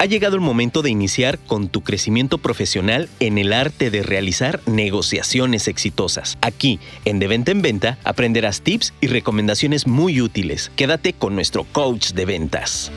[0.00, 4.62] Ha llegado el momento de iniciar con tu crecimiento profesional en el arte de realizar
[4.66, 6.38] negociaciones exitosas.
[6.40, 10.72] Aquí, en De Venta en Venta, aprenderás tips y recomendaciones muy útiles.
[10.74, 12.90] Quédate con nuestro coach de ventas.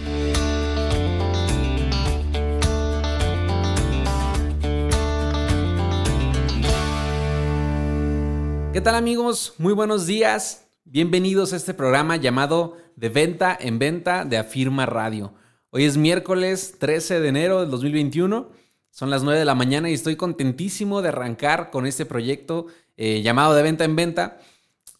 [8.71, 9.55] ¿Qué tal amigos?
[9.57, 10.69] Muy buenos días.
[10.85, 15.33] Bienvenidos a este programa llamado De Venta en Venta de Afirma Radio.
[15.75, 18.47] Hoy es miércoles 13 de enero del 2021.
[18.91, 23.23] Son las 9 de la mañana y estoy contentísimo de arrancar con este proyecto eh,
[23.23, 24.37] llamado de venta en venta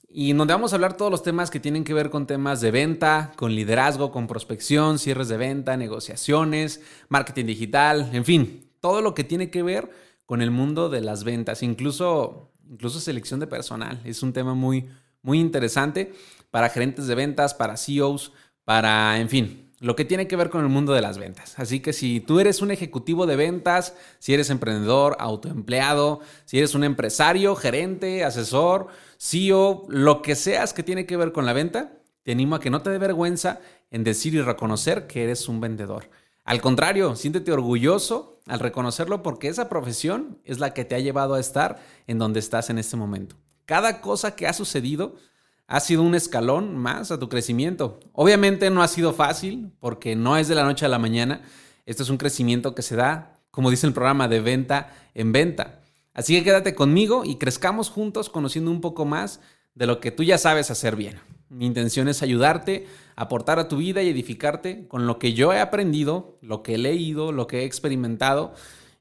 [0.09, 2.71] y donde vamos a hablar todos los temas que tienen que ver con temas de
[2.71, 9.13] venta, con liderazgo, con prospección, cierres de venta, negociaciones, marketing digital, en fin, todo lo
[9.13, 9.91] que tiene que ver
[10.25, 14.01] con el mundo de las ventas, incluso, incluso selección de personal.
[14.05, 14.89] Es un tema muy,
[15.21, 16.15] muy interesante
[16.49, 18.31] para gerentes de ventas, para CEOs,
[18.65, 21.59] para, en fin, lo que tiene que ver con el mundo de las ventas.
[21.59, 26.73] Así que si tú eres un ejecutivo de ventas, si eres emprendedor, autoempleado, si eres
[26.73, 28.87] un empresario, gerente, asesor,
[29.19, 32.69] CEO, lo que seas que tiene que ver con la venta, te animo a que
[32.69, 33.59] no te dé vergüenza
[33.91, 36.09] en decir y reconocer que eres un vendedor.
[36.45, 41.33] Al contrario, siéntete orgulloso al reconocerlo porque esa profesión es la que te ha llevado
[41.33, 43.35] a estar en donde estás en este momento.
[43.65, 45.15] Cada cosa que ha sucedido
[45.73, 47.99] ha sido un escalón más a tu crecimiento.
[48.11, 51.41] Obviamente no ha sido fácil porque no es de la noche a la mañana.
[51.87, 55.79] Esto es un crecimiento que se da, como dice el programa, de venta en venta.
[56.13, 59.39] Así que quédate conmigo y crezcamos juntos conociendo un poco más
[59.73, 61.19] de lo que tú ya sabes hacer bien.
[61.49, 62.85] Mi intención es ayudarte,
[63.15, 66.77] aportar a tu vida y edificarte con lo que yo he aprendido, lo que he
[66.77, 68.53] leído, lo que he experimentado.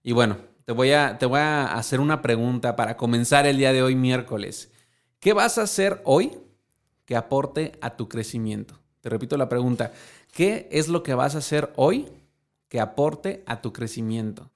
[0.03, 3.75] Y bueno, te voy a, te voy a hacer una pregunta para comenzar el día
[3.75, 4.73] de hoy miércoles.
[5.20, 6.33] ¿Qué vas a hacer hoy
[7.12, 8.80] que aporte a tu crecimiento.
[9.02, 9.92] Te repito la pregunta,
[10.32, 12.08] ¿qué es lo que vas a hacer hoy
[12.70, 14.50] que aporte a tu crecimiento?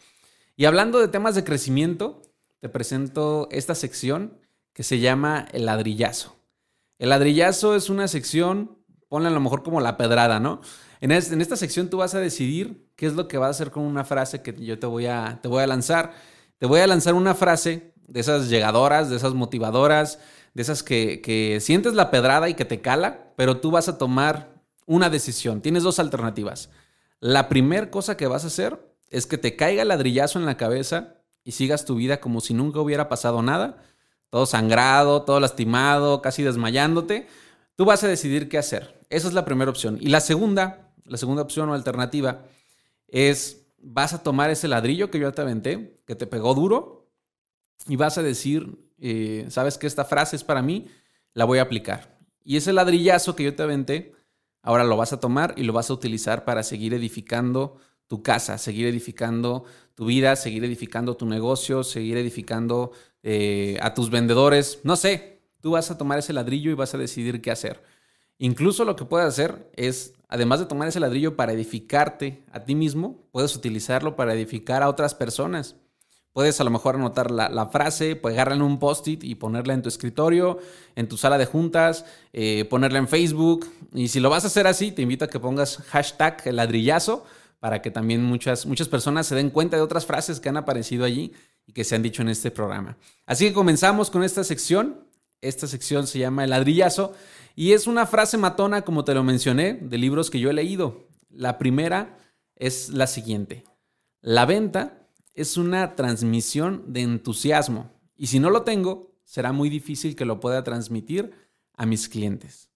[0.56, 2.22] Y hablando de temas de crecimiento,
[2.60, 4.38] te presento esta sección
[4.72, 6.36] que se llama el ladrillazo.
[6.98, 8.78] El ladrillazo es una sección,
[9.08, 10.60] ponle a lo mejor como la pedrada, ¿no?
[11.00, 13.82] En, esta sección tú vas a decidir qué es lo que vas a hacer con
[13.82, 16.14] una frase que yo te voy a, te voy a lanzar.
[16.58, 20.18] Te voy a lanzar una frase de esas llegadoras, de esas motivadoras,
[20.54, 23.98] de esas que, que sientes la pedrada y que te cala, pero tú vas a
[23.98, 25.60] tomar una decisión.
[25.60, 26.70] Tienes dos alternativas.
[27.20, 30.56] La primera cosa que vas a hacer es que te caiga el ladrillazo en la
[30.56, 31.14] cabeza
[31.44, 33.80] y sigas tu vida como si nunca hubiera pasado nada,
[34.28, 37.28] todo sangrado, todo lastimado, casi desmayándote,
[37.76, 39.00] tú vas a decidir qué hacer.
[39.10, 39.98] Esa es la primera opción.
[40.00, 42.42] Y la segunda, la segunda opción o alternativa
[43.06, 47.08] es vas a tomar ese ladrillo que yo te aventé, que te pegó duro,
[47.86, 50.88] y vas a decir, eh, sabes que esta frase es para mí,
[51.34, 52.18] la voy a aplicar.
[52.42, 54.12] Y ese ladrillazo que yo te aventé,
[54.60, 57.76] ahora lo vas a tomar y lo vas a utilizar para seguir edificando
[58.14, 59.64] tu casa, seguir edificando
[59.96, 62.92] tu vida, seguir edificando tu negocio, seguir edificando
[63.24, 64.78] eh, a tus vendedores.
[64.84, 67.82] No sé, tú vas a tomar ese ladrillo y vas a decidir qué hacer.
[68.38, 72.76] Incluso lo que puedes hacer es, además de tomar ese ladrillo para edificarte a ti
[72.76, 75.74] mismo, puedes utilizarlo para edificar a otras personas.
[76.32, 79.88] Puedes a lo mejor anotar la, frase, pegarla en un post-it y ponerla en tu
[79.88, 80.58] escritorio,
[80.94, 83.66] en tu sala de juntas, eh, ponerla en Facebook.
[83.92, 87.24] Y si lo vas a hacer así, te invito a que pongas hashtag ladrillazo
[87.64, 91.02] para que también muchas, muchas personas se den cuenta de otras frases que han aparecido
[91.02, 91.32] allí
[91.66, 92.98] y que se han dicho en este programa.
[93.24, 95.08] Así que comenzamos con esta sección.
[95.40, 97.14] Esta sección se llama El ladrillazo
[97.56, 101.08] y es una frase matona, como te lo mencioné, de libros que yo he leído.
[101.30, 102.18] La primera
[102.54, 103.64] es la siguiente.
[104.20, 110.16] La venta es una transmisión de entusiasmo y si no lo tengo, será muy difícil
[110.16, 111.32] que lo pueda transmitir
[111.72, 112.68] a mis clientes.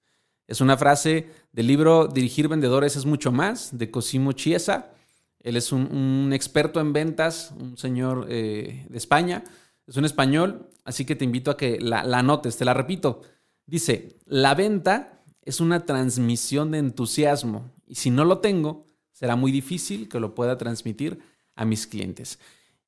[0.49, 4.93] Es una frase del libro Dirigir Vendedores es mucho más, de Cosimo Chiesa.
[5.41, 9.45] Él es un, experto en ventas, un señor eh, de España,
[9.87, 13.21] es un español, así que te invito a que la, la anotes, te la repito.
[13.67, 19.53] Dice, la venta es una transmisión de entusiasmo y si no lo tengo, será muy
[19.53, 21.19] difícil que lo pueda transmitir
[21.57, 22.39] a mis clientes.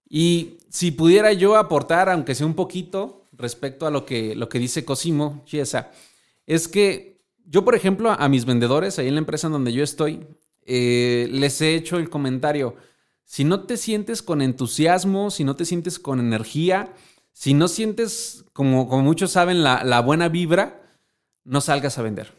[0.08, 4.58] Y si pudiera yo aportar, aunque sea un poquito, respecto a lo que, lo que
[4.58, 5.90] dice Cosimo Chiesa,
[6.46, 7.19] es que
[7.50, 10.24] yo, por ejemplo, a mis vendedores, ahí en la empresa en donde yo estoy,
[10.66, 12.76] eh, les he hecho el comentario,
[13.24, 16.94] si no te sientes con entusiasmo, si no te sientes con energía,
[17.32, 20.82] si no sientes, como, como muchos saben, la, buena vibra,
[21.42, 22.32] no salgas a vender.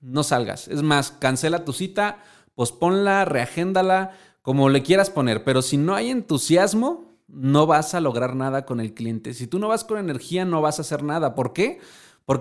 [0.00, 0.68] No salgas.
[0.68, 2.22] Es más, cancela tu cita,
[2.54, 4.12] posponla, reagéndala,
[4.42, 5.42] como le quieras poner.
[5.42, 9.34] Pero si no hay entusiasmo, no vas a lograr nada con el cliente.
[9.34, 11.34] Si tú no vas con energía, no vas a hacer nada.
[11.34, 11.78] ¿Por qué?
[11.78, 11.80] Porque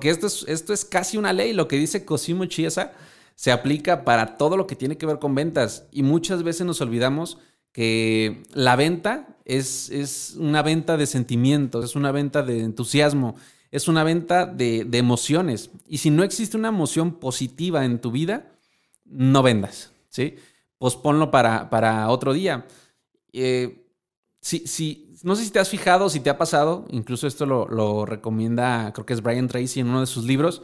[0.09, 1.53] esto es, esto es casi una ley.
[1.53, 2.93] Lo que dice Cosimo Chiesa
[3.35, 5.85] se aplica para todo lo que tiene que ver con ventas.
[5.91, 7.37] Y muchas veces nos olvidamos
[7.71, 13.35] que la venta es, es una venta de sentimientos, es una venta de entusiasmo,
[13.71, 15.69] es una venta de, emociones.
[15.87, 18.51] Y si no existe una emoción positiva en tu vida,
[19.05, 20.35] no vendas, ¿sí?
[20.77, 22.65] Posponlo para, para otro día.
[23.31, 23.85] Eh,
[24.41, 28.91] si, no sé si te has fijado, si te ha pasado, incluso esto lo, recomienda,
[28.93, 30.61] creo que es Brian Tracy en uno de sus libros,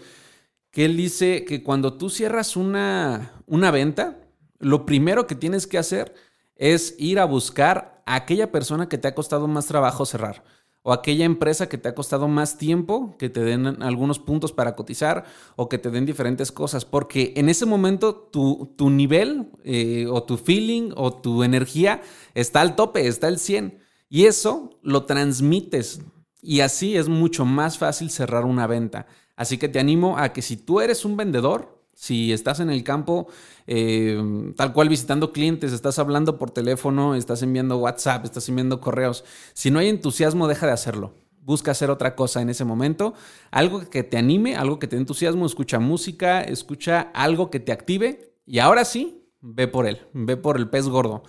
[0.72, 4.20] que él dice que cuando tú cierras una, una venta,
[4.60, 6.14] lo primero que tienes que hacer
[6.56, 10.44] es ir a buscar a aquella persona que te ha costado más trabajo cerrar
[10.86, 14.76] o aquella empresa que te ha costado más tiempo, que te den algunos puntos para
[14.76, 15.24] cotizar
[15.56, 20.24] o que te den diferentes cosas, porque en ese momento tu, tu nivel eh, o
[20.24, 22.02] tu feeling o tu energía
[22.34, 23.83] está al tope, está al 100
[24.14, 26.02] y eso lo transmites
[26.40, 29.08] y así es mucho más fácil cerrar una venta.
[29.36, 32.84] Así que te animo a que si tú eres un vendedor, si estás en el
[32.84, 33.28] campo,
[33.66, 34.22] eh,
[34.56, 39.72] tal cual visitando clientes, estás hablando por teléfono, estás enviando WhatsApp, estás enviando correos, si
[39.72, 41.16] no hay entusiasmo, deja de hacerlo.
[41.42, 43.16] Busca hacer otra cosa en ese momento,
[43.50, 48.36] algo que te anime, algo que te entusiasmo, escucha música, escucha algo que te active
[48.46, 51.24] y ahora sí, ve por él, ve por el pez gordo,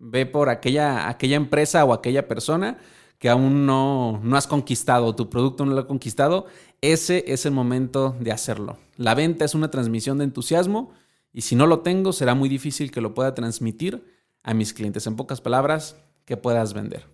[0.00, 2.78] ve por aquella, aquella empresa o aquella persona
[3.18, 6.46] que aún no, no has conquistado, tu producto no lo ha conquistado,
[6.80, 8.78] ese es el momento de hacerlo.
[8.96, 10.92] La venta es una transmisión de entusiasmo
[11.32, 14.02] y si no lo tengo será muy difícil que lo pueda transmitir
[14.42, 15.06] a mis clientes.
[15.06, 17.06] En pocas palabras, que puedas vender.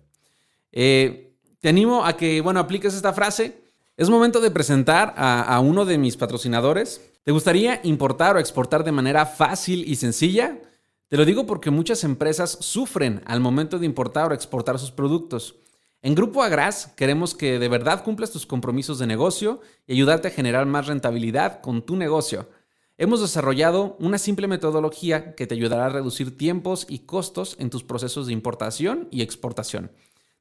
[0.71, 3.61] Eh, te animo a que, bueno, apliques esta frase.
[3.97, 7.01] Es momento de presentar a, a uno de mis patrocinadores.
[7.23, 10.59] ¿Te gustaría importar o exportar de manera fácil y sencilla?
[11.09, 15.55] Te lo digo porque muchas empresas sufren al momento de importar o exportar sus productos.
[16.01, 20.31] En Grupo Agras queremos que de verdad cumplas tus compromisos de negocio y ayudarte a
[20.31, 22.49] generar más rentabilidad con tu negocio.
[22.97, 27.83] Hemos desarrollado una simple metodología que te ayudará a reducir tiempos y costos en tus
[27.85, 29.91] procesos de importación y exportación.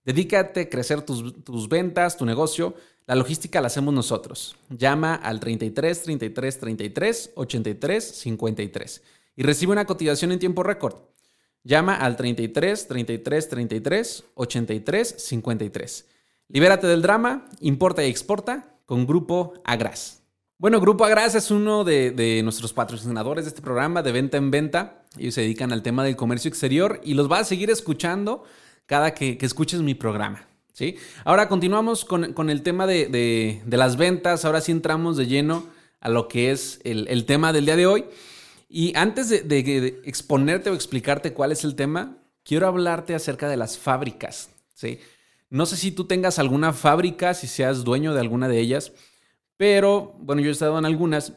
[0.04, 2.74] Dedícate a crecer tus, ventas, tu negocio.
[3.06, 4.56] La logística la hacemos nosotros.
[4.68, 9.02] Llama al 33 33 33 83 53
[9.36, 10.96] y recibe una cotización en tiempo récord.
[11.62, 16.06] Llama al 33 33 33 83 53.
[16.48, 20.22] Libérate del drama, importa y exporta con Grupo Agras.
[20.58, 25.02] Bueno, Grupo Agras es uno de, nuestros patrocinadores de este programa de venta en venta.
[25.18, 28.44] Ellos se dedican al tema del comercio exterior y los vas a seguir escuchando
[28.86, 30.46] cada que, escuches mi programa.
[30.72, 30.96] ¿sí?
[31.24, 34.44] Ahora continuamos con, el tema de, las ventas.
[34.44, 35.66] Ahora sí entramos de lleno
[36.00, 38.04] a lo que es el, el tema del día de hoy.
[38.68, 43.78] Y antes de, exponerte o explicarte cuál es el tema, quiero hablarte acerca de las
[43.78, 44.50] fábricas.
[44.74, 44.98] ¿sí?
[45.50, 48.92] No sé si tú tengas alguna fábrica, si seas dueño de alguna de ellas,
[49.56, 51.32] pero bueno, yo he estado en algunas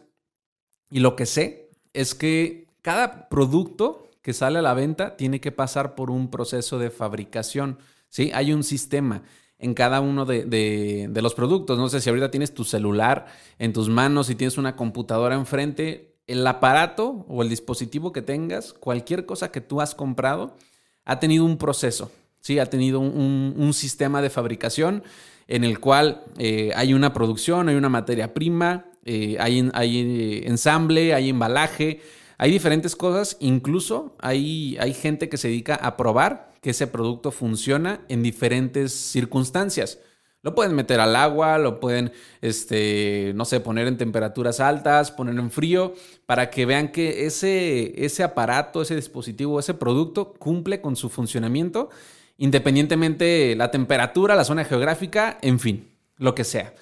[0.90, 5.52] y lo que sé es que cada producto que sale a la venta tiene que
[5.52, 7.78] pasar por un proceso de fabricación.
[8.10, 8.32] ¿sí?
[8.34, 9.24] Hay un sistema
[9.60, 11.78] en cada uno de, los productos.
[11.78, 13.28] No sé si ahorita tienes tu celular
[13.60, 18.74] en tus manos y tienes una computadora enfrente, el aparato o el dispositivo que tengas,
[18.74, 20.56] cualquier cosa que tú has comprado,
[21.04, 22.60] ha tenido un proceso, ¿sí?
[22.60, 25.04] ha tenido un, sistema de fabricación
[25.48, 30.48] en el cual eh, hay una producción, hay una materia prima, eh, hay, hay eh,
[30.48, 32.02] ensamble, hay embalaje,
[32.38, 37.32] hay diferentes cosas, incluso hay, hay gente que se dedica a probar que ese producto
[37.32, 39.98] funciona en diferentes circunstancias.
[40.42, 45.38] Lo pueden meter al agua, lo pueden, este, no sé, poner en temperaturas altas, poner
[45.38, 45.96] en frío,
[46.30, 51.90] para que vean que ese, ese aparato, ese dispositivo, ese producto cumple con su funcionamiento,
[52.38, 56.76] independientemente la temperatura, la zona geográfica, en fin, lo que sea.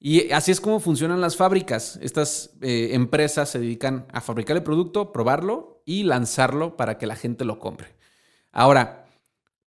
[0.00, 1.98] Y así es como funcionan las fábricas.
[2.00, 7.16] Estas eh, empresas se dedican a fabricar el producto, probarlo y lanzarlo para que la
[7.16, 7.88] gente lo compre.
[8.52, 9.04] Ahora,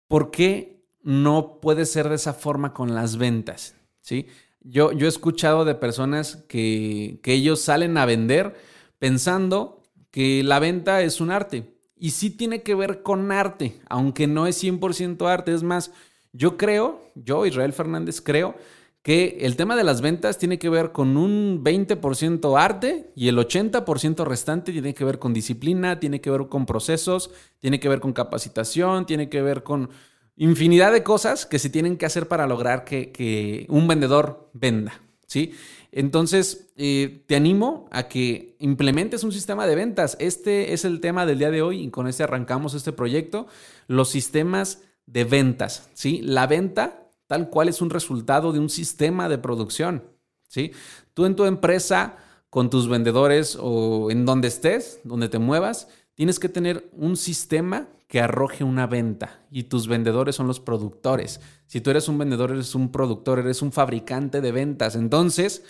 [0.08, 4.26] ¿por qué no puede ser de esa forma con las ventas, ¿sí?
[4.62, 10.60] Yo, yo he escuchado de personas que, que ellos salen a vender pensando que la
[10.60, 11.74] venta es un arte.
[11.96, 15.54] Y sí tiene que ver con arte, aunque no es 100% arte.
[15.54, 15.92] Es más,
[16.32, 18.56] yo creo, yo, Israel Fernández, creo
[19.02, 23.38] que el tema de las ventas tiene que ver con un 20% arte y el
[23.38, 28.02] 80% restante tiene que ver con disciplina, tiene que ver con procesos, tiene que ver
[28.02, 29.90] con capacitación, tiene que ver con
[30.36, 35.02] infinidad de cosas que se tienen que hacer para lograr que, un vendedor venda.
[35.28, 35.54] ¿sí?
[35.92, 40.18] Entonces, eh, te animo a que implementes un sistema de ventas.
[40.20, 43.48] Este es el tema del día de hoy y con este arrancamos este proyecto,
[43.88, 46.22] los sistemas de ventas, ¿sí?
[46.24, 50.04] La venta tal cual es un resultado de un sistema de producción,
[50.48, 50.72] ¿sí?
[51.14, 52.18] Tú en tu empresa,
[52.50, 57.88] con tus vendedores o en donde estés, donde te muevas, tienes que tener un sistema
[58.08, 61.40] que arroje una venta y tus vendedores son los productores.
[61.68, 64.96] Si tú eres un vendedor, eres un productor, eres un fabricante de ventas.
[64.96, 65.64] Entonces,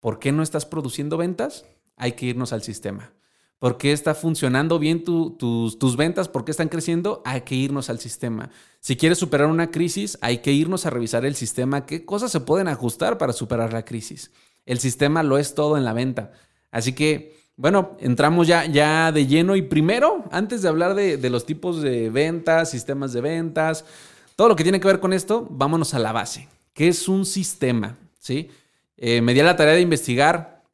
[0.00, 1.64] ¿por qué no estás produciendo ventas?
[1.96, 3.12] Hay que irnos al sistema.
[3.58, 6.28] ¿Por qué está funcionando bien tus, tus ventas?
[6.28, 7.22] ¿Por qué están creciendo?
[7.24, 8.50] Hay que irnos al sistema.
[8.78, 11.84] Si quieres superar una crisis, hay que irnos a revisar el sistema.
[11.84, 14.30] ¿Qué cosas se pueden ajustar para superar la crisis?
[14.64, 16.30] El sistema lo es todo en la venta.
[16.70, 19.56] Así que, bueno, entramos ya, ya de lleno.
[19.56, 23.84] Y primero, antes de hablar de, de los tipos de ventas, sistemas de ventas,
[24.36, 26.48] todo lo que tiene que ver con esto, vámonos a la base.
[26.74, 27.96] ¿Qué es un sistema?
[28.20, 28.50] ¿Sí?
[29.00, 30.64] Eh, me di a la tarea de investigar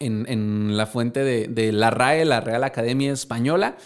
[0.00, 3.76] en, la fuente de, la RAE, la Real Academia Española.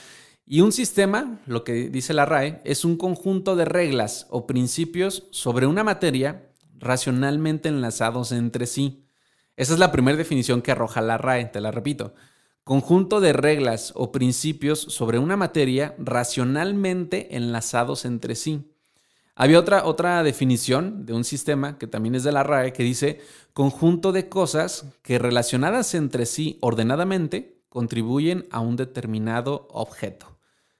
[0.47, 5.25] Y un sistema, lo que dice la RAE, es un conjunto de reglas o principios
[5.31, 9.05] sobre una materia racionalmente enlazados entre sí.
[9.57, 12.15] Esa es la primera definición que arroja la RAE, te la repito.
[12.65, 18.73] Conjunto de reglas o principios sobre una materia racionalmente enlazados entre sí.
[19.39, 23.21] Había otra, otra definición de un sistema que también es de la RAE que dice
[23.53, 30.39] conjunto de cosas que relacionadas entre sí ordenadamente contribuyen a un determinado objeto.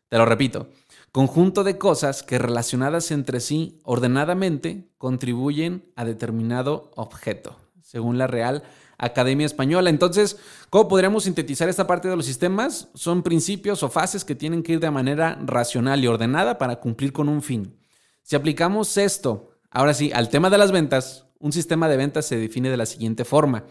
[0.09, 0.69] Te lo repito,
[1.13, 8.63] conjunto de cosas que relacionadas entre sí ordenadamente contribuyen a determinado objeto, según la Real
[8.97, 9.91] Academia Española.
[9.91, 10.39] Entonces,
[10.71, 12.89] ¿cómo podríamos sintetizar esta parte de los sistemas?
[12.95, 17.13] Son principios o fases que tienen que ir de manera racional y ordenada para cumplir
[17.13, 17.77] con un fin.
[18.27, 22.37] Si aplicamos esto, ahora sí, al tema de las ventas, un sistema de ventas se
[22.37, 23.63] define de la siguiente forma.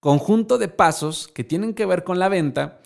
[0.00, 2.80] Conjunto de pasos que tienen que ver con la venta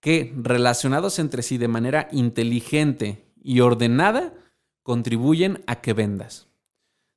[0.00, 4.34] que, relacionados entre sí de manera inteligente y ordenada,
[4.82, 6.48] contribuyen a que vendas.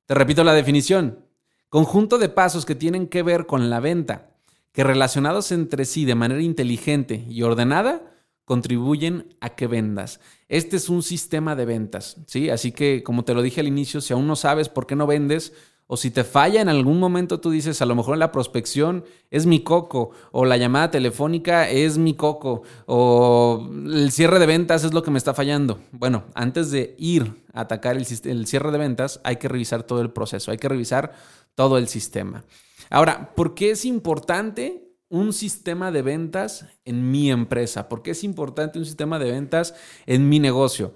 [0.06, 1.26] Te repito la definición.
[1.68, 4.30] Conjunto de pasos que tienen que ver con la venta,
[4.72, 8.11] que relacionados entre sí de manera inteligente y ordenada,
[8.44, 10.20] contribuyen a que vendas.
[10.48, 12.50] Este es un sistema de ventas, ¿sí?
[12.50, 15.06] Así que, como te lo dije al inicio, si aún no sabes por qué no
[15.06, 15.52] vendes,
[15.86, 19.44] o si te falla en algún momento, tú dices, a lo mejor la prospección es
[19.44, 24.94] mi coco, o la llamada telefónica es mi coco, o el cierre de ventas es
[24.94, 25.80] lo que me está fallando.
[25.92, 30.00] Bueno, antes de ir a atacar el, el cierre de ventas, hay que revisar todo
[30.00, 31.12] el proceso, hay que revisar
[31.54, 32.44] todo el sistema.
[32.88, 37.88] Ahora, ¿por qué es importante un sistema de ventas en mi empresa?
[37.88, 39.74] ¿Por qué es importante un sistema de ventas
[40.06, 40.94] en mi negocio?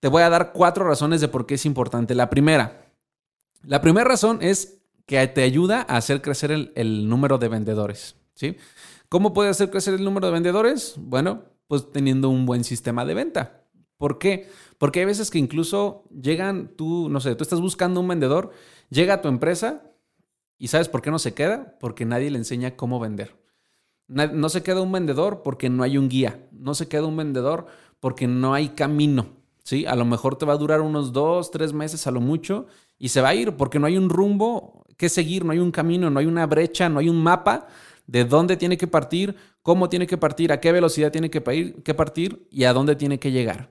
[0.00, 2.16] Te voy a dar cuatro razones de por qué es importante.
[2.16, 2.92] La primera,
[3.62, 8.16] la primera razón es que te ayuda a hacer crecer el, número de vendedores.
[8.34, 8.56] ¿sí?
[9.08, 10.96] ¿Cómo puede hacer crecer el número de vendedores?
[10.98, 13.64] Bueno, pues teniendo un buen sistema de venta.
[13.98, 14.48] ¿Por qué?
[14.78, 18.50] Porque hay veces que incluso llegan, tú, no sé, tú estás buscando un vendedor,
[18.90, 19.87] llega a tu empresa
[20.58, 21.76] ¿Y sabes por qué no se queda?
[21.78, 23.36] Porque nadie le enseña cómo vender.
[24.08, 26.46] No se queda un vendedor porque no hay un guía.
[26.50, 27.66] No se queda un vendedor
[28.00, 29.26] porque no hay camino.
[29.62, 29.86] ¿sí?
[29.86, 32.66] A lo mejor te va a durar unos dos, tres meses a lo mucho
[32.98, 35.70] y se va a ir porque no hay un rumbo que seguir, no hay un
[35.70, 37.68] camino, no hay una brecha, no hay un mapa
[38.06, 42.48] de dónde tiene que partir, cómo tiene que partir, a qué velocidad tiene que partir
[42.50, 43.70] y a dónde tiene que llegar.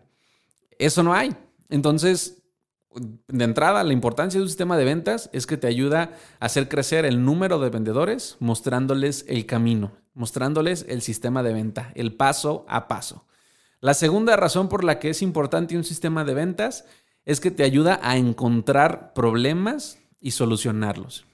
[0.77, 1.35] Eso no hay.
[1.69, 2.43] Entonces,
[3.27, 6.69] de entrada, la importancia de un sistema de ventas es que te ayuda a hacer
[6.69, 12.65] crecer el número de vendedores mostrándoles el camino, mostrándoles el sistema de venta, el paso
[12.67, 13.25] a paso.
[13.79, 16.85] La segunda razón por la que es importante un sistema de ventas
[17.25, 21.25] es que te ayuda a encontrar problemas y solucionarlos.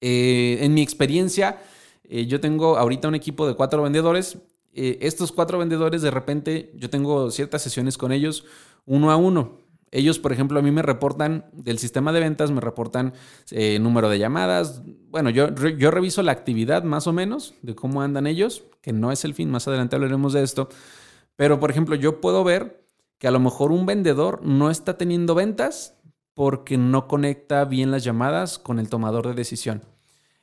[0.00, 1.60] Eh, en mi experiencia,
[2.04, 4.38] eh, yo tengo ahorita un equipo de cuatro vendedores.
[4.72, 8.44] Eh, estos cuatro vendedores, de repente, yo tengo ciertas sesiones con ellos
[8.86, 9.58] uno a uno.
[9.90, 13.14] Ellos, por ejemplo, a mí me reportan del sistema de ventas, me reportan
[13.50, 14.82] eh, número de llamadas.
[15.08, 19.12] Bueno, yo, yo reviso la actividad más o menos de cómo andan ellos, que no
[19.12, 20.68] es el fin, más adelante hablaremos de esto.
[21.36, 22.86] Pero, por ejemplo, yo puedo ver
[23.18, 25.94] que a lo mejor un vendedor no está teniendo ventas
[26.34, 29.82] porque no conecta bien las llamadas con el tomador de decisión.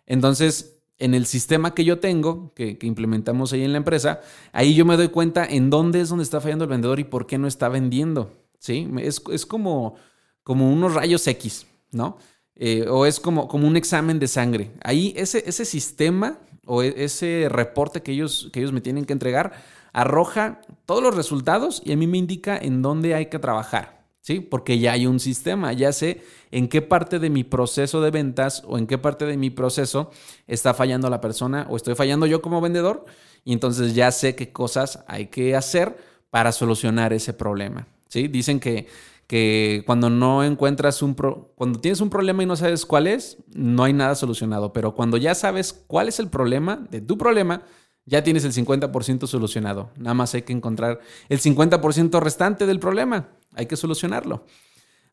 [0.06, 4.22] Entonces, en el sistema que yo tengo, que, que, implementamos ahí en la empresa,
[4.52, 7.28] ahí yo me doy cuenta en dónde es donde está fallando el vendedor y por
[7.28, 8.32] qué no está vendiendo.
[8.66, 8.90] ¿Sí?
[8.98, 9.96] Es, como,
[10.44, 12.18] como unos rayos X, ¿no?
[12.56, 14.72] Eh, o es como, como un examen de sangre.
[14.84, 19.14] Ahí ese, ese sistema o e, ese reporte que ellos, que ellos me tienen que
[19.14, 19.54] entregar
[19.94, 24.04] arroja todos los resultados y a mí me indica en dónde hay que trabajar.
[24.20, 24.40] ¿sí?
[24.40, 28.64] Porque ya hay un sistema, ya sé en qué parte de mi proceso de ventas
[28.66, 30.10] o en qué parte de mi proceso
[30.48, 33.06] está fallando la persona o estoy fallando yo como vendedor
[33.44, 35.96] y entonces ya sé qué cosas hay que hacer
[36.30, 38.28] para solucionar ese problema, ¿sí?
[38.28, 38.88] Dicen que,
[39.28, 43.84] que cuando no encuentras un cuando tienes un problema y no sabes cuál es, no
[43.84, 47.64] hay nada solucionado, pero cuando ya sabes cuál es el problema de tu problema,
[48.06, 49.92] ya tienes el 50% solucionado.
[49.98, 53.30] Nada más hay que encontrar el 50% restante del problema.
[53.54, 54.46] Hay que solucionarlo.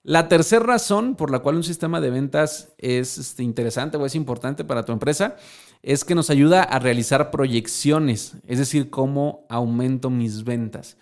[0.04, 4.16] La tercera razón por la cual un sistema de ventas es este, interesante o es
[4.16, 5.36] importante para tu empresa
[5.82, 10.96] es que nos ayuda a realizar proyecciones, es decir, cómo aumento mis ventas.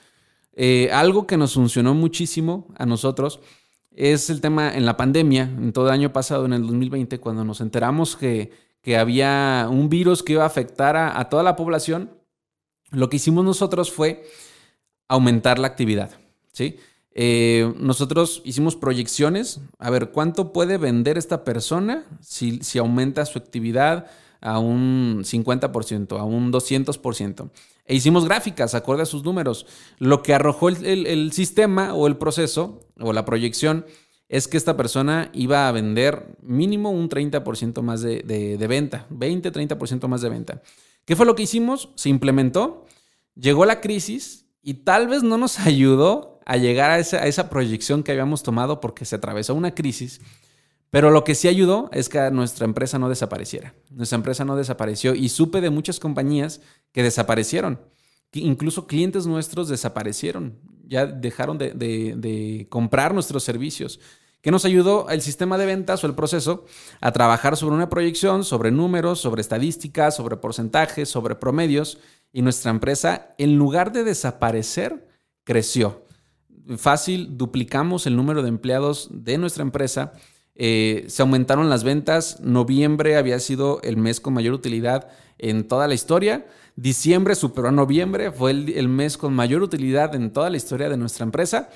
[0.63, 3.41] Eh, algo que nos funcionó muchísimo a nosotros
[3.93, 7.47] es el tema en la pandemia, en todo el año pasado, en el 2020, cuando
[7.47, 8.53] nos enteramos que,
[8.95, 12.11] había un virus que iba a afectar a toda la población,
[12.91, 14.27] lo que hicimos nosotros fue
[15.09, 16.11] aumentar la actividad.
[16.53, 16.77] ¿sí?
[17.13, 23.39] Eh, nosotros hicimos proyecciones, a ver cuánto puede vender esta persona si, si aumenta su
[23.39, 27.51] actividad a un 50%, a un 200%.
[27.87, 29.67] E hicimos gráficas acorde a sus números.
[29.99, 33.85] Lo que arrojó el, sistema o el proceso o la proyección
[34.29, 39.53] es que esta persona iba a vender mínimo un 30% más de, de, venta, 20,
[39.53, 40.63] 30% más de venta.
[41.05, 41.91] ¿Qué fue lo que hicimos?
[41.97, 42.87] Se implementó,
[43.35, 48.13] llegó la crisis y tal vez no nos ayudó a llegar a esa, proyección que
[48.13, 50.21] habíamos tomado porque se atravesó una crisis.
[50.91, 53.75] Pero lo que sí ayudó es que nuestra empresa no desapareciera.
[53.91, 56.61] Nuestra empresa no desapareció y supe de muchas compañías
[56.93, 57.81] que desaparecieron.
[58.33, 60.59] incluso clientes nuestros desaparecieron.
[60.87, 64.01] Ya dejaron de, comprar nuestros servicios.
[64.41, 66.65] ¿Qué nos ayudó el sistema de ventas o el proceso
[67.01, 71.99] a trabajar sobre una proyección, sobre números, sobre estadísticas, sobre porcentajes, sobre promedios.
[72.33, 75.07] Y nuestra empresa, en lugar de desaparecer,
[75.45, 76.05] creció
[76.77, 80.13] fácil, duplicamos el número de empleados de nuestra empresa.
[80.63, 82.39] Eh, se aumentaron las ventas.
[82.41, 86.47] Noviembre había sido el mes con mayor utilidad en toda la historia.
[86.77, 90.91] Diciembre superó a noviembre, fue el, el, mes con mayor utilidad en toda la historia
[90.91, 91.71] de nuestra empresa.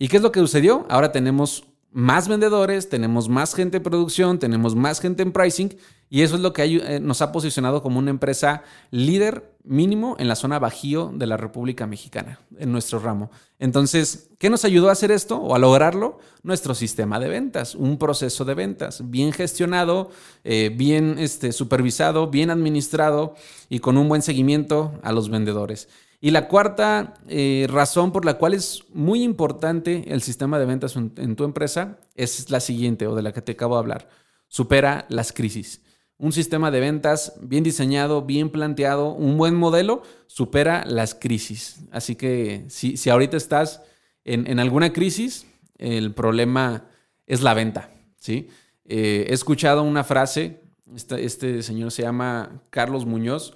[0.00, 0.84] ¿Y qué es lo que sucedió?
[0.90, 5.76] Ahora tenemos más vendedores, tenemos más gente en producción, tenemos más gente en pricing
[6.10, 10.26] y eso es lo que eh, nos ha posicionado como una empresa líder mínimo en
[10.26, 13.30] la zona bajío de la República Mexicana, en nuestro ramo.
[13.60, 16.18] Entonces, ¿qué nos ayudó a hacer esto o a lograrlo?
[16.42, 20.10] Nuestro sistema de ventas, un proceso de ventas bien gestionado,
[20.42, 23.36] eh, bien este, supervisado, bien administrado
[23.68, 25.88] y con un buen seguimiento a los vendedores.
[26.24, 30.96] Y la cuarta eh, razón por la cual es muy importante el sistema de ventas
[30.96, 34.08] en tu empresa es la siguiente o de la que te acabo de hablar.
[34.48, 35.82] Supera las crisis.
[36.16, 41.80] Un sistema de ventas bien diseñado, bien planteado, un buen modelo, supera las crisis.
[41.92, 43.82] Así que si, si ahorita estás
[44.24, 46.86] en, alguna crisis, el problema
[47.26, 47.90] es la venta.
[48.16, 48.48] ¿sí?
[48.86, 50.62] Eh, he escuchado una frase,
[50.96, 53.54] este, este, señor se llama Carlos Muñoz,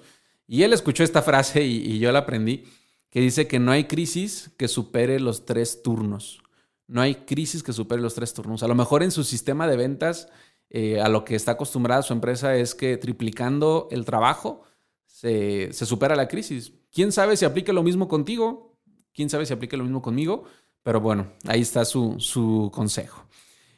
[0.51, 2.63] y él escuchó esta frase y, yo la aprendí,
[3.11, 6.41] que dice que no hay crisis que supere los tres turnos.
[6.87, 8.63] No hay crisis que supere los tres turnos.
[8.63, 10.27] A lo mejor en su sistema de ventas
[10.71, 14.63] eh, a lo que está acostumbrada su empresa es que triplicando el trabajo
[15.05, 16.73] se, supera la crisis.
[16.91, 18.75] ¿Quién sabe si aplique lo mismo contigo?
[19.13, 20.45] ¿Quién sabe si aplique lo mismo conmigo?
[20.81, 23.23] Pero bueno, ahí está su, consejo.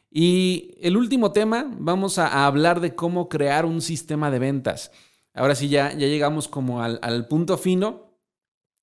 [0.10, 4.92] Y el último tema, vamos a, hablar de cómo crear un sistema de ventas.
[5.34, 8.12] Ahora sí, ya, ya llegamos como al, al, punto fino.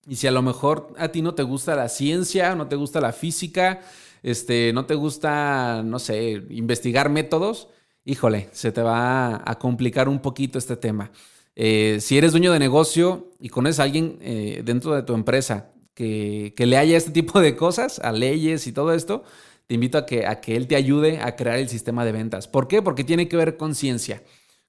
[0.07, 3.01] Y si a lo mejor a ti no te gusta la ciencia, no te gusta
[3.01, 3.81] la física,
[4.23, 7.69] este, no te gusta, no sé, investigar métodos,
[8.05, 11.11] híjole, se te va a complicar un poquito este tema.
[11.57, 15.73] Eh, si eres dueño de negocio y conoces a alguien eh, dentro de tu empresa
[15.95, 19.25] que, que, le haya este tipo de cosas, a leyes y todo esto,
[19.67, 22.49] te invito a que, a que él te ayude a crear el sistema de ventas.
[22.49, 22.81] ¿Por qué?
[22.81, 24.23] Porque tiene que ver con ciencia.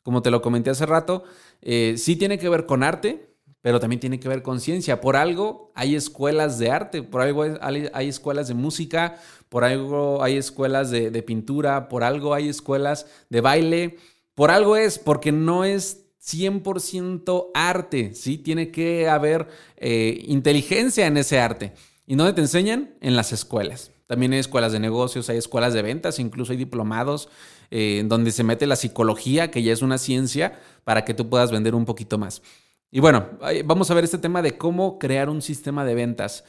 [0.03, 1.23] Como te lo comenté hace rato,
[1.61, 3.29] eh, sí tiene que ver con arte,
[3.61, 5.01] pero también tiene que ver con ciencia.
[5.01, 9.17] Por algo hay escuelas de arte, por algo hay, escuelas de música,
[9.49, 13.97] por algo hay escuelas de, pintura, por algo hay escuelas de baile.
[14.35, 18.37] Por algo es, porque no es 100% arte, ¿sí?
[18.37, 21.73] Tiene que haber eh, inteligencia en ese arte.
[22.05, 22.95] ¿Y dónde te enseñan?
[23.01, 23.91] En las escuelas.
[24.09, 27.29] También hay escuelas de negocios, hay escuelas de ventas, incluso hay diplomados
[27.69, 31.29] eh, en donde se mete la psicología, que ya es una ciencia, para que tú
[31.29, 32.41] puedas vender un poquito más.
[32.89, 33.27] Y bueno,
[33.65, 36.43] vamos a ver este tema de cómo crear un sistema de ventas.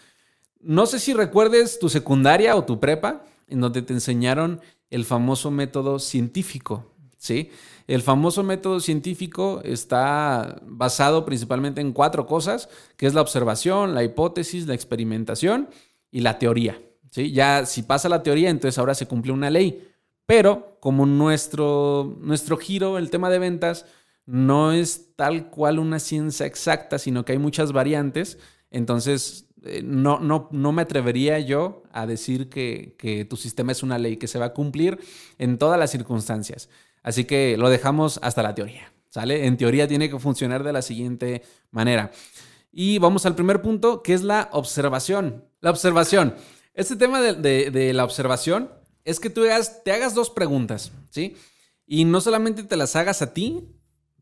[0.59, 5.51] No sé si recuerdes tu secundaria o tu prepa, en donde te enseñaron el famoso
[5.51, 7.51] método científico, ¿sí?
[7.87, 14.03] El famoso método científico está basado principalmente en cuatro cosas, que es la observación, la
[14.03, 15.69] hipótesis, la experimentación
[16.11, 17.33] y la teoría, ¿sí?
[17.33, 19.89] Ya si pasa la teoría, entonces ahora se cumple una ley.
[20.27, 23.87] Pero como nuestro, nuestro giro, el tema de ventas,
[24.27, 28.39] no es tal cual una ciencia exacta, sino que hay muchas variantes,
[28.71, 33.83] entonces eh, no, no, no, me atrevería yo a decir que, que, tu sistema es
[33.83, 34.99] una ley que se va a cumplir
[35.39, 36.69] en todas las circunstancias.
[37.03, 39.47] Así que lo dejamos hasta la teoría, ¿sale?
[39.47, 42.13] En teoría tiene que funcionar de la siguiente manera.
[42.73, 45.45] Y vamos al primer punto, que es la observación.
[45.61, 46.37] La observación.
[46.75, 48.71] Este tema de, la observación
[49.05, 49.43] es que tú
[49.85, 51.37] te hagas dos preguntas, ¿sí?
[51.87, 53.69] Y no solamente te las hagas a ti,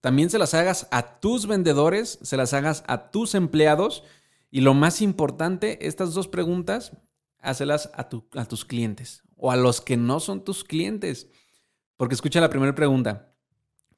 [0.01, 4.05] también se las hagas a tus vendedores, se las hagas a tus empleados.
[4.51, 6.93] Y lo más importante, estas dos preguntas,
[7.41, 8.09] hácelas a,
[8.41, 11.29] a tus clientes o a los que no son tus clientes.
[11.97, 13.35] Porque escucha la primera pregunta.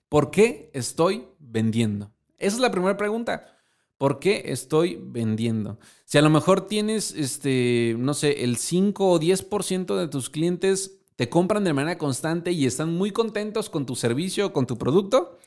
[0.08, 2.12] ¿Por qué estoy vendiendo?
[2.38, 3.59] Esa es la primera pregunta.
[4.00, 5.78] ¿Por qué estoy vendiendo?
[6.06, 11.02] Si a lo mejor tienes, este, no sé, el 5 o 10% de tus clientes
[11.16, 14.78] te compran de manera constante y están muy contentos con tu servicio o con tu
[14.78, 15.38] producto,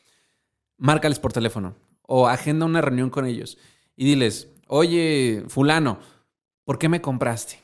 [0.78, 3.58] márcales por teléfono o agenda una reunión con ellos
[3.96, 5.98] y diles, oye, fulano,
[6.64, 7.60] ¿por qué me compraste?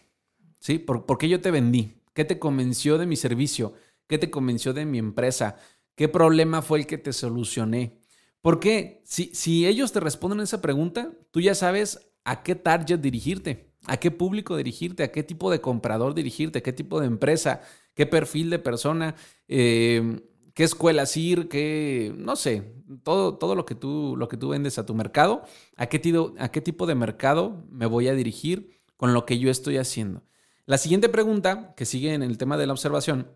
[0.57, 0.79] ¿Sí?
[0.79, 1.93] ¿Por, ¿Por qué yo te vendí?
[2.15, 3.73] ¿Qué te convenció de mi servicio?
[4.07, 5.57] ¿Qué te convenció de mi empresa?
[5.93, 7.98] ¿Qué problema fue el que te solucioné?
[8.41, 13.73] Porque si, si ellos te responden esa pregunta, tú ya sabes a qué target dirigirte,
[13.85, 17.61] a qué público dirigirte, a qué tipo de comprador dirigirte, qué tipo de empresa,
[17.93, 19.15] qué perfil de persona,
[19.47, 20.21] eh,
[20.53, 22.73] qué escuelas ir, qué, no sé,
[23.03, 25.43] todo, todo lo, que tú, lo que tú vendes a tu mercado,
[25.75, 29.49] a qué, a qué tipo de mercado me voy a dirigir con lo que yo
[29.49, 30.23] estoy haciendo.
[30.65, 33.27] La siguiente pregunta, que sigue en el tema de la observación,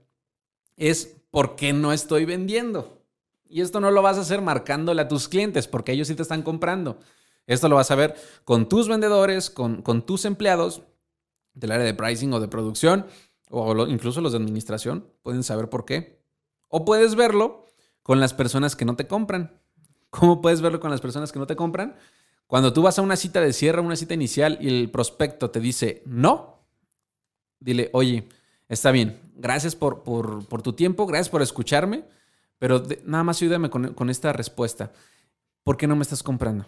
[0.77, 3.02] es ¿por qué no estoy vendiendo?
[3.53, 6.23] Y esto no lo vas a hacer marcándole a tus clientes porque ellos sí te
[6.23, 6.97] están comprando.
[7.45, 10.81] Esto lo vas a ver con tus vendedores, con, con tus empleados
[11.53, 13.05] del área de pricing o de producción
[13.51, 15.07] o incluso los de administración.
[15.21, 16.19] Pueden saber por qué.
[16.67, 17.67] O puedes verlo
[18.01, 19.61] con las personas que no te compran.
[20.09, 21.95] ¿Cómo puedes verlo con las personas que no te compran?
[22.47, 25.59] Cuando tú vas a una cita de cierre, una cita inicial y el prospecto te
[25.59, 26.65] dice no,
[27.59, 28.27] dile, oye,
[28.67, 32.03] está bien, gracias por, por, por tu tiempo, gracias por escucharme
[32.63, 34.93] pero nada más ayúdame con, esta respuesta.
[35.63, 36.65] ¿Por qué no me estás comprando?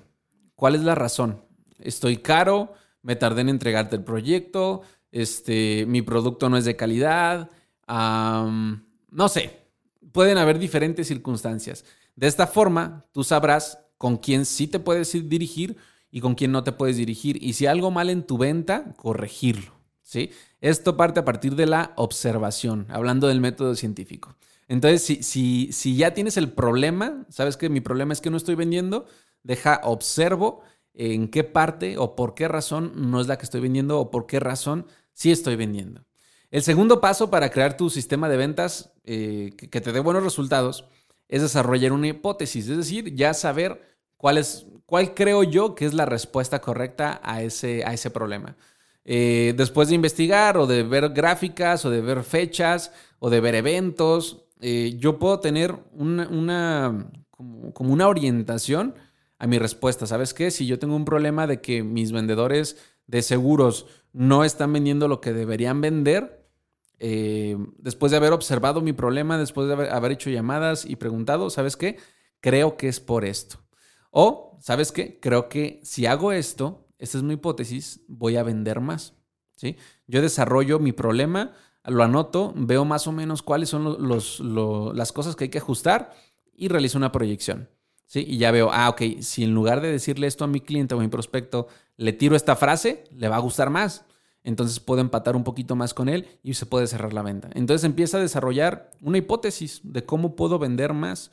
[0.54, 1.42] ¿Cuál es la razón?
[1.80, 2.74] ¿Estoy caro?
[3.02, 4.82] ¿Me tardé en entregarte el proyecto?
[5.14, 7.50] Este, ¿Mi producto no es de calidad?
[7.88, 9.70] no sé.
[10.12, 11.86] Pueden haber diferentes circunstancias.
[12.18, 15.78] De esta forma, tú sabrás con quién sí te puedes dirigir
[16.12, 17.42] y con quién no te puedes dirigir.
[17.42, 19.72] Y si algo mal en tu venta, corregirlo.
[20.02, 20.32] ¿sí?
[20.60, 24.36] Esto parte a partir de la observación, hablando del método científico.
[24.68, 28.38] Entonces, si, si, si ya tienes el problema, sabes que mi problema es que no
[28.38, 29.06] estoy vendiendo,
[29.44, 30.62] deja, observo
[30.94, 34.26] en qué parte o por qué razón no es la que estoy vendiendo o por
[34.26, 36.06] qué razón sí estoy vendiendo.
[36.52, 40.86] El segundo paso para crear tu sistema de ventas eh, que, te dé buenos resultados
[41.28, 43.82] es desarrollar una hipótesis, es decir, ya saber
[44.16, 48.56] cuál es, cuál creo yo que es la respuesta correcta a ese, a ese problema.
[49.04, 53.56] Eh, después de investigar o de ver gráficas o de ver fechas o de ver
[53.56, 58.96] eventos eh, yo puedo tener una, como, una orientación
[59.38, 60.08] a mi respuesta.
[60.08, 60.50] ¿Sabes qué?
[60.50, 62.76] Si yo tengo un problema de que mis vendedores
[63.06, 66.50] de seguros no están vendiendo lo que deberían vender,
[66.98, 71.52] eh, después de haber observado mi problema, después de haber, haber, hecho llamadas y preguntado,
[71.52, 72.00] ¿sabes qué?
[72.40, 73.64] Creo que es por esto.
[74.10, 75.20] O, ¿sabes qué?
[75.20, 79.14] Creo que si hago esto, esta es mi hipótesis, voy a vender más.
[79.58, 79.78] ¿sí?
[80.08, 81.54] Yo desarrollo mi problema
[81.88, 86.14] lo anoto, veo más o menos cuáles son los, las cosas que hay que ajustar
[86.56, 87.70] y realizo una proyección.
[88.06, 88.26] ¿sí?
[88.28, 91.00] Y ya veo, ah, ok, si en lugar de decirle esto a mi cliente o
[91.00, 91.68] a mi prospecto,
[91.98, 94.06] le tiro esta frase, le va a gustar más.
[94.44, 97.50] Entonces puedo empatar un poquito más con él y se puede cerrar la venta.
[97.56, 101.32] Entonces empieza a desarrollar una hipótesis de cómo puedo vender más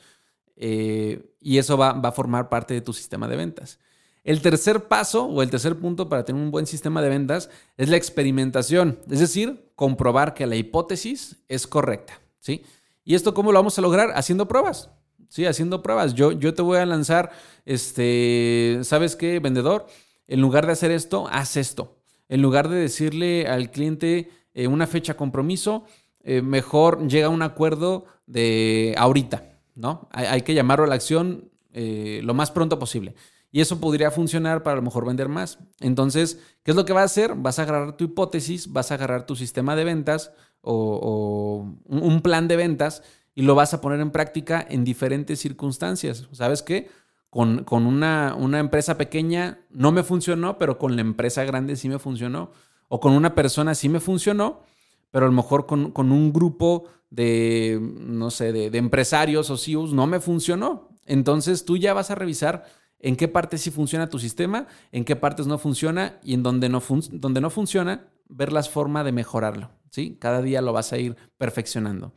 [0.55, 3.79] eh, y eso va, va a formar parte de tu sistema de ventas.
[4.23, 7.89] El tercer paso o el tercer punto para tener un buen sistema de ventas es
[7.89, 12.63] la experimentación, es decir, comprobar que la hipótesis es correcta, ¿sí?
[13.03, 14.11] ¿Y esto cómo lo vamos a lograr?
[14.15, 14.89] Haciendo pruebas,
[15.27, 15.45] ¿sí?
[15.45, 16.13] Haciendo pruebas.
[16.13, 17.31] Yo, yo te voy a lanzar,
[17.65, 19.87] este, ¿sabes qué, vendedor?
[20.27, 21.97] En lugar de hacer esto, haz esto.
[22.29, 25.83] En lugar de decirle al cliente eh, una fecha compromiso,
[26.21, 30.07] eh, mejor llega a un acuerdo de ahorita, ¿no?
[30.11, 33.15] Hay, que llamarlo a la acción eh, lo más pronto posible.
[33.53, 35.59] Y eso podría funcionar para a lo mejor vender más.
[35.79, 37.35] Entonces, ¿qué es lo que vas a hacer?
[37.35, 42.47] Vas a agarrar tu hipótesis, vas a agarrar tu sistema de ventas o, un plan
[42.47, 43.03] de ventas
[43.35, 46.27] y lo vas a poner en práctica en diferentes circunstancias.
[46.31, 46.89] ¿Sabes qué?
[47.29, 51.99] Con, una, una, empresa pequeña no me funcionó, pero con la empresa grande sí me
[51.99, 52.49] funcionó.
[52.87, 54.63] O con una persona sí me funcionó,
[55.11, 60.07] pero a lo mejor con, un grupo de, no sé, de, empresarios o CEOs no
[60.07, 60.89] me funcionó.
[61.05, 62.65] Entonces tú ya vas a revisar
[63.03, 66.69] en qué parte sí funciona tu sistema, en qué partes no funciona y en donde
[66.69, 69.69] no, no funciona, ver las formas de mejorarlo.
[69.91, 70.17] ¿sí?
[70.19, 72.13] Cada día lo vas a ir perfeccionando.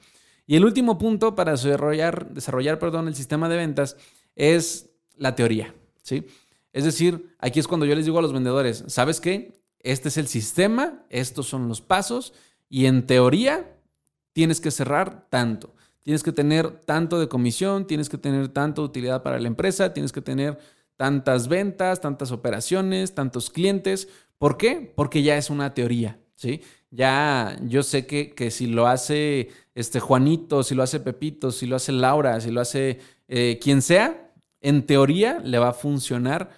[0.46, 3.96] Y el último punto para desarrollar, desarrollar perdón, el sistema de ventas
[4.36, 5.74] es la teoría.
[6.02, 6.24] ¿sí?
[6.72, 9.60] Es decir, aquí es cuando yo les digo a los vendedores, ¿sabes qué?
[9.80, 12.32] Este es el sistema, estos son los pasos
[12.68, 13.76] y en teoría
[14.32, 15.74] tienes que cerrar tanto.
[16.02, 19.92] Tienes que tener tanto de comisión, tienes que tener tanto de utilidad para la empresa,
[19.92, 24.08] tienes que tener tantas ventas, tantas operaciones, tantos clientes.
[24.38, 24.92] ¿Por qué?
[24.94, 26.62] Porque ya es una teoría, ¿sí?
[26.90, 31.66] Ya yo sé que, que si lo hace este Juanito, si lo hace Pepito, si
[31.66, 36.50] lo hace Laura, si lo hace eh, quien sea, en teoría le va a funcionar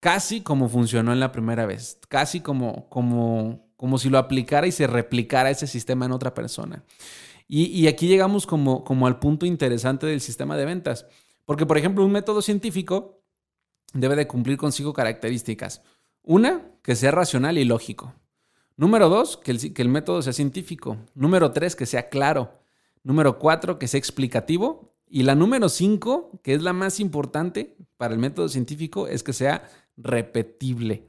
[0.00, 4.72] casi como funcionó en la primera vez, casi como, como, como si lo aplicara y
[4.72, 6.84] se replicara ese sistema en otra persona.
[7.46, 11.06] Y, aquí llegamos como, como al punto interesante del sistema de ventas.
[11.44, 13.22] Porque, por ejemplo, un método científico
[13.94, 15.82] debe de cumplir consigo características.
[16.22, 18.14] Una, que sea racional y lógico.
[18.76, 20.98] Número dos, que el, que el método sea científico.
[21.14, 22.58] Número tres, que sea claro.
[23.02, 24.92] Número cuatro, que sea explicativo.
[25.08, 29.32] Y la número cinco, que es la más importante para el método científico, es que
[29.32, 31.06] sea repetible.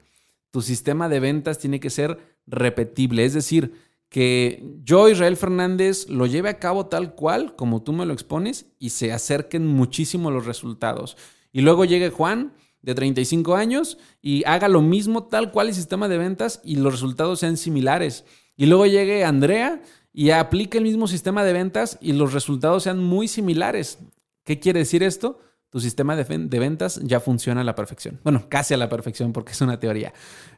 [0.51, 3.25] Tu sistema de ventas tiene que ser repetible.
[3.25, 3.73] Es decir,
[4.09, 8.67] que yo, Israel Fernández, lo lleve a cabo tal cual como tú me lo expones
[8.79, 11.17] y se acerquen muchísimo los resultados.
[11.51, 12.53] Y luego llegue Juan,
[12.85, 16.93] de 35 años, y haga lo mismo tal cual el sistema de ventas y los
[16.93, 18.23] resultados sean similares.
[18.55, 19.81] Y luego llegue Andrea
[20.13, 23.99] y aplique el mismo sistema de ventas y los resultados sean muy similares.
[24.45, 25.39] ¿Qué quiere decir esto?
[25.75, 28.21] tu sistema de, ventas ya funciona a la perfección.
[28.23, 30.13] Bueno, casi a la perfección porque es una teoría.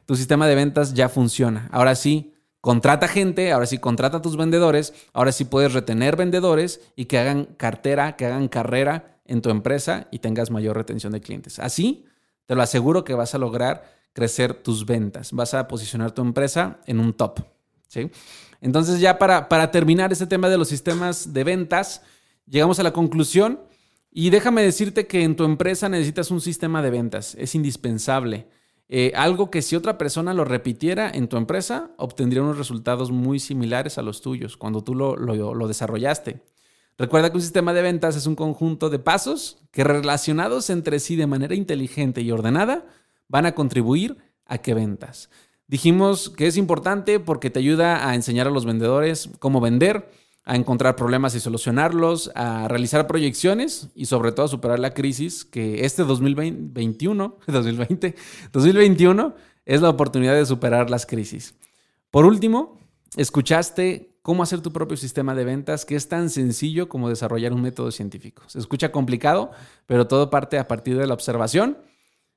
[0.06, 1.68] Tu sistema de ventas ya funciona.
[1.72, 6.80] Ahora sí, contrata gente, ahora sí, contrata a tus vendedores, ahora sí puedes retener vendedores
[6.94, 11.20] y que hagan cartera, que hagan carrera en tu empresa y tengas mayor retención de
[11.20, 11.58] clientes.
[11.58, 12.04] Así,
[12.48, 13.84] te lo aseguro que vas a lograr
[14.14, 17.40] crecer tus ventas, vas a posicionar tu empresa en un top.
[17.88, 18.10] ¿sí?
[18.62, 22.00] Entonces ya para, para terminar este tema de los sistemas de ventas,
[22.46, 23.60] llegamos a la conclusión
[24.10, 28.48] y déjame decirte que en tu empresa necesitas un sistema de ventas, es indispensable.
[28.88, 33.40] Eh, algo que si otra persona lo repitiera en tu empresa, obtendría unos resultados muy
[33.40, 36.40] similares a los tuyos cuando tú lo, lo desarrollaste.
[36.98, 41.14] Recuerda que un sistema de ventas es un conjunto de pasos que relacionados entre sí
[41.14, 42.86] de manera inteligente y ordenada
[43.28, 45.30] van a contribuir a que ventas.
[45.68, 50.10] Dijimos que es importante porque te ayuda a enseñar a los vendedores cómo vender,
[50.44, 55.44] a encontrar problemas y solucionarlos, a realizar proyecciones y sobre todo a superar la crisis
[55.44, 58.16] que este 2021, 2020,
[58.52, 59.34] 2021
[59.66, 61.54] es la oportunidad de superar las crisis.
[62.10, 62.80] Por último,
[63.16, 67.62] escuchaste cómo hacer tu propio sistema de ventas, que es tan sencillo como desarrollar un
[67.62, 68.42] método científico.
[68.46, 69.52] Se escucha complicado,
[69.86, 71.78] pero todo parte a partir de la observación,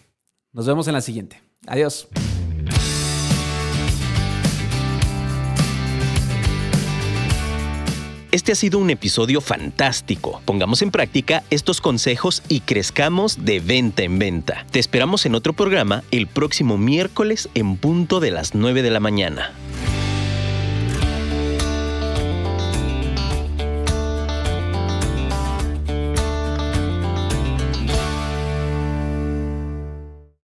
[0.51, 1.41] Nos vemos en la siguiente.
[1.67, 2.07] Adiós.
[8.31, 10.41] Este ha sido un episodio fantástico.
[10.45, 14.65] Pongamos en práctica estos consejos y crezcamos de venta en venta.
[14.69, 18.99] Te esperamos en otro programa el próximo miércoles en punto de las 9 de la
[18.99, 19.53] mañana.